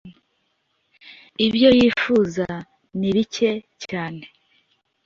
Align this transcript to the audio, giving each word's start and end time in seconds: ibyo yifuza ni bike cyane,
ibyo 1.47 1.69
yifuza 1.79 2.47
ni 2.97 3.09
bike 3.15 3.51
cyane, 3.83 4.23